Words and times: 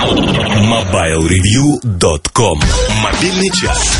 MobileReview.com 0.00 2.58
Мобильный 3.02 3.50
час. 3.50 3.98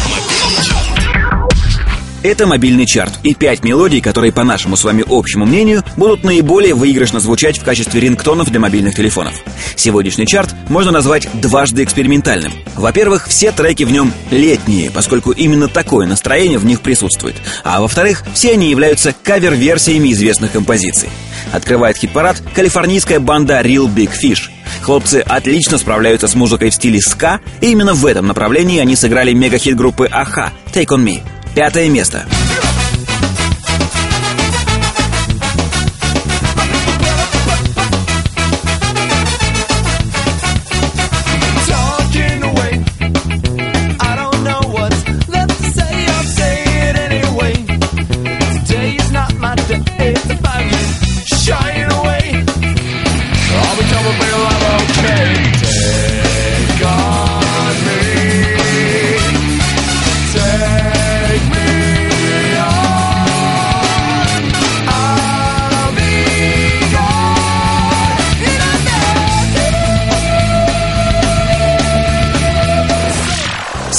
Это 2.23 2.47
мобильный 2.47 2.87
чарт 2.87 3.13
и 3.23 3.35
пять 3.35 3.63
мелодий, 3.65 4.01
которые, 4.01 4.33
по 4.33 4.43
нашему 4.43 4.77
с 4.77 4.85
вами 4.85 5.05
общему 5.07 5.45
мнению, 5.45 5.85
будут 5.99 6.25
наиболее 6.25 6.73
выигрышно 6.75 7.21
звучать 7.21 7.59
в 7.59 7.65
качестве 7.65 8.01
рингтонов 8.01 8.51
для 8.51 8.61
мобильных 8.61 8.95
телефонов. 8.95 9.35
Сегодняшний 9.77 10.27
чарт 10.27 10.55
можно 10.71 10.91
назвать 10.91 11.29
дважды 11.35 11.85
экспериментальным. 11.85 12.55
Во-первых, 12.77 13.29
все 13.29 13.53
треки 13.53 13.85
в 13.85 13.93
нем 13.93 14.11
летние, 14.31 14.91
поскольку 14.91 15.33
именно 15.33 15.69
такое 15.69 16.07
настроение 16.07 16.59
в 16.59 16.65
них 16.65 16.81
присутствует. 16.81 17.37
А 17.63 17.83
во-вторых, 17.83 18.25
все 18.33 18.53
они 18.53 18.71
являются 18.71 19.15
кавер-версиями 19.23 20.13
известных 20.13 20.53
композиций. 20.53 21.11
Открывает 21.53 21.99
хит-парад 21.99 22.43
калифорнийская 22.55 23.21
банда 23.21 23.61
Real 23.61 23.87
Big 23.87 24.13
Fish. 24.13 24.49
Хлопцы 24.83 25.25
отлично 25.27 25.79
справляются 25.79 26.29
с 26.29 26.35
музыкой 26.35 26.71
в 26.71 26.75
стиле 26.75 27.01
ска, 27.01 27.41
и 27.61 27.71
именно 27.71 27.95
в 27.95 28.07
этом 28.07 28.27
направлении 28.27 28.81
они 28.81 28.97
сыграли 28.97 29.33
мегахит 29.33 29.77
группы 29.77 30.09
Аха 30.11 30.53
«Take 30.73 30.89
On 30.89 31.05
Me». 31.05 31.23
Пятое 31.55 31.89
место. 31.89 32.25
talking 32.29 32.50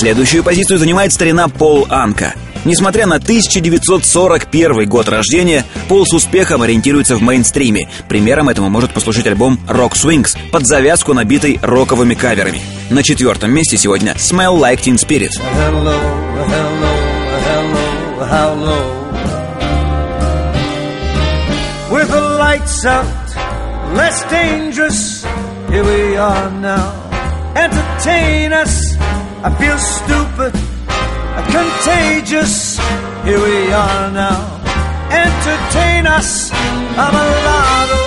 Следующую 0.02 0.44
позицию 0.44 0.80
занимает 0.80 1.13
старина 1.13 1.47
Пол 1.47 1.85
Анка. 1.88 2.33
Несмотря 2.66 3.05
на 3.05 3.17
1941 3.17 4.89
год 4.89 5.07
рождения, 5.07 5.63
Пол 5.88 6.07
с 6.07 6.13
успехом 6.13 6.63
ориентируется 6.63 7.16
в 7.16 7.21
мейнстриме. 7.21 7.88
Примером 8.09 8.49
этому 8.49 8.72
может 8.72 8.95
послужить 8.95 9.27
альбом 9.27 9.59
Rock 9.67 9.91
Swings, 9.91 10.35
под 10.52 10.66
завязку 10.66 11.13
набитый 11.13 11.59
роковыми 11.61 12.16
каверами. 12.16 12.63
На 12.89 13.03
четвертом 13.03 13.52
месте 13.52 13.77
сегодня 13.77 14.13
Smell 14.13 14.59
Like 14.59 14.81
Teen 14.81 14.95
Spirit. 14.95 15.33
Hello, 15.38 15.94
hello, 16.49 16.95
hello, 17.45 18.25
hello. 18.25 19.02
With 21.91 22.09
the 22.09 22.22
lights 22.39 22.83
out, 22.85 23.05
less 23.95 24.23
dangerous, 24.31 25.23
here 25.69 25.83
we 25.83 26.17
are 26.17 26.49
now. 26.59 26.91
Entertain 27.55 28.53
us, 28.53 28.91
I 29.44 29.50
feel 29.58 29.78
stupid, 29.80 30.53
contagious, 31.50 32.78
here 33.25 33.42
we 33.42 33.73
are 33.73 34.11
now. 34.11 34.61
Entertain 35.09 36.06
us, 36.06 36.52
I'm 36.53 37.16
a 37.23 37.25
lotto, 37.47 38.02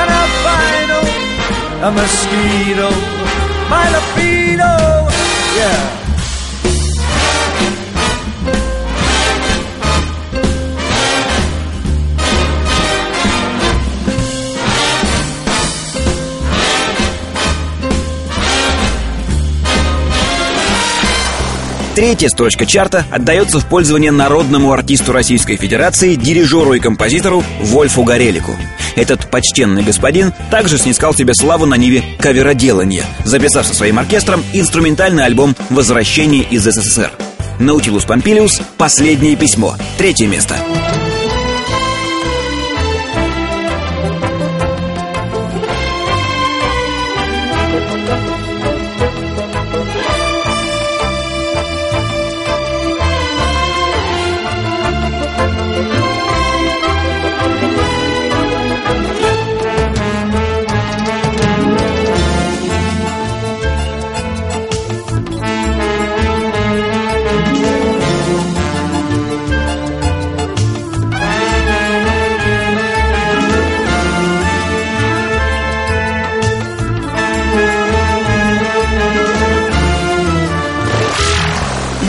an 0.00 0.08
albino, 0.22 1.00
a 1.86 1.90
mosquito, 1.92 2.88
my 3.68 3.84
libido, 3.92 4.27
Третья 21.98 22.28
строчка 22.28 22.64
чарта 22.64 23.04
отдается 23.10 23.58
в 23.58 23.66
пользование 23.66 24.12
народному 24.12 24.70
артисту 24.70 25.12
Российской 25.12 25.56
Федерации, 25.56 26.14
дирижеру 26.14 26.74
и 26.74 26.78
композитору 26.78 27.42
Вольфу 27.60 28.04
Горелику. 28.04 28.52
Этот 28.94 29.28
почтенный 29.28 29.82
господин 29.82 30.32
также 30.48 30.78
снискал 30.78 31.12
себе 31.12 31.34
славу 31.34 31.66
на 31.66 31.76
ниве 31.76 32.04
кавероделания, 32.20 33.04
записав 33.24 33.66
со 33.66 33.74
своим 33.74 33.98
оркестром 33.98 34.44
инструментальный 34.52 35.24
альбом 35.24 35.56
«Возвращение 35.70 36.44
из 36.44 36.62
СССР». 36.62 37.10
Наутилус 37.58 38.04
Помпилиус 38.04 38.60
«Последнее 38.76 39.34
письмо». 39.34 39.74
Третье 39.96 40.28
место. 40.28 40.54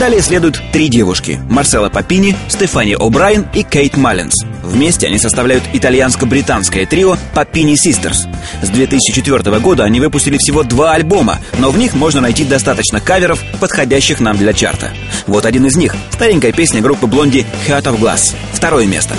Далее 0.00 0.22
следуют 0.22 0.62
три 0.72 0.88
девушки– 0.88 1.38
Марсела 1.50 1.90
Папини, 1.90 2.34
Стефани 2.48 2.94
О'Брайен 2.94 3.46
и 3.52 3.62
Кейт 3.62 3.98
Маллинс. 3.98 4.34
Вместе 4.62 5.06
они 5.06 5.18
составляют 5.18 5.62
итальянско-британское 5.74 6.86
трио 6.86 7.18
Папини 7.34 7.74
Sisters. 7.74 8.26
С 8.62 8.70
2004 8.70 9.58
года 9.58 9.84
они 9.84 10.00
выпустили 10.00 10.38
всего 10.38 10.62
два 10.62 10.94
альбома, 10.94 11.38
но 11.58 11.70
в 11.70 11.76
них 11.76 11.92
можно 11.92 12.22
найти 12.22 12.46
достаточно 12.46 12.98
каверов, 12.98 13.42
подходящих 13.60 14.20
нам 14.20 14.38
для 14.38 14.54
чарта. 14.54 14.90
Вот 15.26 15.44
один 15.44 15.66
из 15.66 15.76
них– 15.76 15.94
старенькая 16.12 16.52
песня 16.52 16.80
группы 16.80 17.06
Блонди 17.06 17.44
«Heart 17.68 17.84
of 17.84 18.00
Glass». 18.00 18.34
Второе 18.54 18.86
место. 18.86 19.14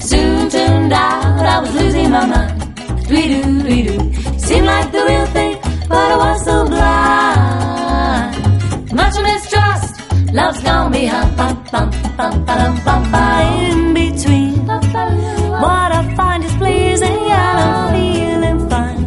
Soon 0.00 0.50
turned 0.50 0.92
out 0.92 1.46
I 1.46 1.60
was 1.60 1.72
losing 1.74 2.10
my 2.10 2.26
mind. 2.26 2.62
Dwee-doo, 3.06 3.62
dwee-doo. 3.62 4.38
Seemed 4.38 4.66
like 4.66 4.90
the 4.90 5.04
real 5.06 5.26
thing, 5.26 5.51
but 5.92 6.08
I 6.14 6.16
was 6.24 6.38
so 6.48 6.56
blind. 6.72 8.32
Much 9.00 9.16
mistrust, 9.28 9.92
love's 10.38 10.60
gone 10.62 10.90
behind. 10.92 11.36
Bum, 11.36 11.54
bum, 11.72 11.88
bum, 12.16 12.34
ba-dum, 12.46 12.74
bum, 12.86 13.02
ba. 13.12 13.24
In 13.68 13.78
between, 14.00 14.54
what 15.64 15.90
I 15.98 16.02
find 16.16 16.40
is 16.48 16.54
pleasing 16.62 17.20
and 17.42 17.58
I'm 17.66 17.92
feeling 17.94 18.60
fine. 18.70 19.00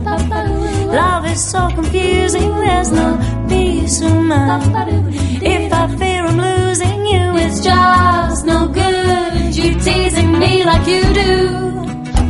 Love 1.01 1.25
is 1.34 1.41
so 1.53 1.62
confusing, 1.79 2.51
there's 2.66 2.91
no 2.91 3.07
peace 3.50 3.97
of 4.01 4.16
mind. 4.31 5.16
If 5.56 5.74
I 5.74 5.84
fear 6.00 6.22
I'm 6.29 6.38
losing 6.50 7.00
you, 7.13 7.25
it's 7.44 7.59
just 7.69 8.45
no 8.45 8.68
good. 8.68 9.56
You 9.59 9.69
teasing 9.85 10.31
me 10.44 10.51
like 10.63 10.85
you 10.94 11.03
do. 11.22 11.31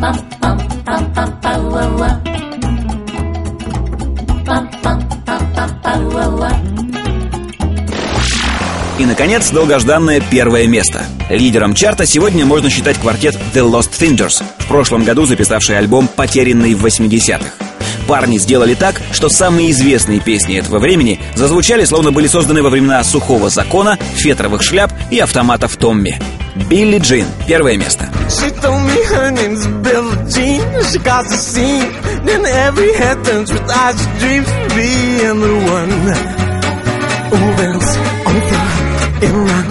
Bum, 0.01 0.15
bum, 0.41 0.57
bum, 0.85 1.01
bum, 1.13 1.29
bum. 1.41 1.61
Bum, 1.75 1.97
bum, 1.99 2.44
И, 8.97 9.05
наконец, 9.05 9.49
долгожданное 9.49 10.21
первое 10.31 10.67
место. 10.67 11.03
Лидером 11.29 11.73
чарта 11.73 12.05
сегодня 12.05 12.45
можно 12.45 12.69
считать 12.69 12.97
квартет 12.97 13.35
The 13.53 13.69
Lost 13.69 13.91
Fingers, 13.99 14.43
в 14.59 14.67
прошлом 14.67 15.03
году 15.03 15.25
записавший 15.25 15.77
альбом 15.77 16.07
«Потерянный 16.07 16.73
в 16.75 16.85
80-х». 16.85 17.65
Парни 18.07 18.37
сделали 18.37 18.75
так, 18.75 19.01
что 19.11 19.29
самые 19.29 19.71
известные 19.71 20.19
песни 20.19 20.57
этого 20.57 20.79
времени 20.79 21.19
зазвучали, 21.33 21.83
словно 21.85 22.11
были 22.11 22.27
созданы 22.27 22.61
во 22.61 22.69
времена 22.69 23.03
сухого 23.03 23.49
закона, 23.49 23.97
фетровых 24.15 24.63
шляп 24.63 24.93
и 25.11 25.19
автоматов 25.19 25.75
Томми. 25.77 26.19
Билли 26.69 26.99
Джин. 26.99 27.27
Первое 27.47 27.77
место. 27.77 28.09
She 28.29 28.49
told 28.61 28.81
me 28.85 29.03
her 29.09 29.31
name's. 29.31 29.74
She 30.91 30.99
caused 30.99 31.31
a 31.33 31.37
scene. 31.37 31.91
Then 32.25 32.45
every 32.45 32.93
head 32.93 33.23
turns 33.25 33.51
with 33.51 33.69
eyes 33.69 33.99
she 34.01 34.07
dreams 34.19 34.49
of 34.49 34.75
being 34.75 35.39
the 35.39 35.55
one 35.75 35.89
who 35.89 35.99
on 38.27 38.35
the 38.35 38.55
in 39.25 39.35
run. 39.47 39.65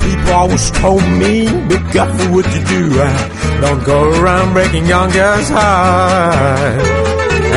People 0.00 0.32
always 0.34 0.70
told 0.70 1.02
me, 1.22 1.34
be 1.68 1.76
careful 1.92 2.34
what 2.34 2.46
you 2.54 2.62
do. 2.64 3.00
Uh, 3.00 3.60
don't 3.60 3.84
go 3.84 3.98
around 4.20 4.52
breaking 4.52 4.86
young 4.86 5.10
girls' 5.10 5.48
hearts. 5.48 6.88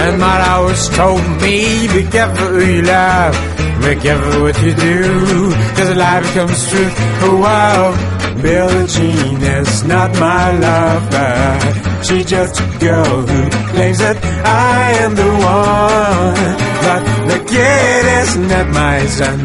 And 0.01 0.19
my 0.19 0.47
always 0.49 0.89
told 0.89 1.21
me, 1.41 1.87
be 1.87 2.03
careful 2.09 2.47
who 2.47 2.65
you 2.65 2.81
love. 2.81 3.35
Be 3.81 3.95
careful 3.95 4.41
what 4.43 4.61
you 4.61 4.73
do, 4.75 5.51
cause 5.75 5.95
life 5.97 6.23
becomes 6.27 6.69
truth. 6.69 6.93
Oh 7.23 7.37
wow, 7.41 7.93
Billie 8.41 8.87
Jean 8.87 9.41
is 9.41 9.83
not 9.83 10.09
my 10.19 10.51
lover. 10.57 12.03
She's 12.03 12.25
just 12.25 12.59
a 12.59 12.67
girl 12.79 13.21
who 13.27 13.49
claims 13.73 13.99
that 13.99 14.17
I 14.45 14.91
am 15.05 15.15
the 15.15 15.31
one. 15.55 16.71
But 16.85 17.03
the 17.31 17.39
kid 17.51 18.03
is 18.21 18.31
not 18.37 18.67
my 18.69 19.05
son. 19.05 19.39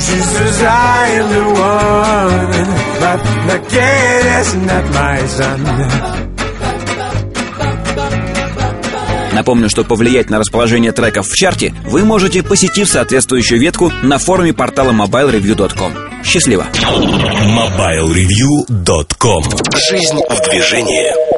She 0.00 0.18
says 0.32 0.62
I 0.62 1.06
am 1.20 1.26
the 1.36 1.46
one, 1.72 2.66
but 3.02 3.20
the 3.50 3.58
kid 3.72 4.24
is 4.40 4.54
not 4.68 4.84
my 4.92 5.26
son. 5.26 5.60
Напомню, 9.34 9.68
что 9.68 9.82
повлиять 9.82 10.30
на 10.30 10.38
расположение 10.38 10.92
треков 10.92 11.26
в 11.26 11.34
чарте 11.34 11.74
вы 11.84 12.04
можете, 12.04 12.42
посетив 12.42 12.88
соответствующую 12.88 13.60
ветку 13.60 13.90
на 14.02 14.18
форуме 14.18 14.52
портала 14.52 14.92
mobilereview.com. 14.92 16.13
Счастливо! 16.24 16.66
MobileReview.com 17.46 19.44
Жизнь 19.76 20.20
в 20.28 20.40
движении 20.50 21.33